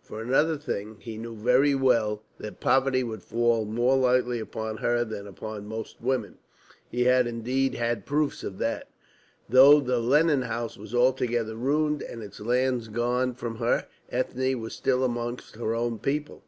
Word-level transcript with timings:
For 0.00 0.22
another 0.22 0.56
thing, 0.56 0.98
he 1.00 1.18
knew 1.18 1.34
very 1.34 1.74
well 1.74 2.22
that 2.38 2.60
poverty 2.60 3.02
would 3.02 3.24
fall 3.24 3.64
more 3.64 3.96
lightly 3.96 4.38
upon 4.38 4.76
her 4.76 5.02
than 5.04 5.26
upon 5.26 5.66
most 5.66 6.00
women. 6.00 6.38
He 6.88 7.02
had 7.06 7.26
indeed 7.26 7.74
had 7.74 8.06
proofs 8.06 8.44
of 8.44 8.58
that. 8.58 8.88
Though 9.48 9.80
the 9.80 9.98
Lennon 9.98 10.42
House 10.42 10.78
was 10.78 10.94
altogether 10.94 11.56
ruined, 11.56 12.02
and 12.02 12.22
its 12.22 12.38
lands 12.38 12.86
gone 12.86 13.34
from 13.34 13.56
her, 13.56 13.88
Ethne 14.12 14.60
was 14.60 14.74
still 14.74 15.02
amongst 15.02 15.56
her 15.56 15.74
own 15.74 15.98
people. 15.98 16.44